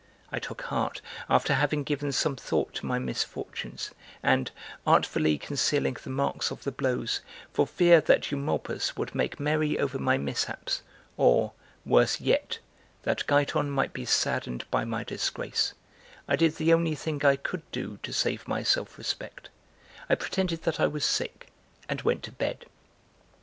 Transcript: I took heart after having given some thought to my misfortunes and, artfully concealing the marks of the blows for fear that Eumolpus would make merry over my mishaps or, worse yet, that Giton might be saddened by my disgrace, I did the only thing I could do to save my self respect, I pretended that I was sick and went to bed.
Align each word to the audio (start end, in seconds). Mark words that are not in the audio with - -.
I 0.31 0.39
took 0.39 0.63
heart 0.63 0.99
after 1.29 1.53
having 1.53 1.83
given 1.83 2.11
some 2.11 2.35
thought 2.35 2.73
to 2.73 2.87
my 2.87 2.97
misfortunes 2.97 3.91
and, 4.23 4.49
artfully 4.83 5.37
concealing 5.37 5.95
the 6.03 6.09
marks 6.09 6.49
of 6.49 6.63
the 6.63 6.71
blows 6.71 7.21
for 7.53 7.67
fear 7.67 8.01
that 8.01 8.31
Eumolpus 8.31 8.97
would 8.97 9.13
make 9.13 9.39
merry 9.39 9.77
over 9.77 9.99
my 9.99 10.17
mishaps 10.17 10.81
or, 11.17 11.53
worse 11.85 12.19
yet, 12.19 12.57
that 13.03 13.27
Giton 13.27 13.69
might 13.69 13.93
be 13.93 14.05
saddened 14.05 14.65
by 14.71 14.85
my 14.85 15.03
disgrace, 15.03 15.75
I 16.27 16.35
did 16.35 16.55
the 16.55 16.73
only 16.73 16.95
thing 16.95 17.23
I 17.23 17.35
could 17.35 17.61
do 17.71 17.99
to 18.01 18.11
save 18.11 18.47
my 18.47 18.63
self 18.63 18.97
respect, 18.97 19.49
I 20.09 20.15
pretended 20.15 20.63
that 20.63 20.79
I 20.79 20.87
was 20.87 21.05
sick 21.05 21.49
and 21.87 22.01
went 22.01 22.23
to 22.23 22.31
bed. 22.31 22.65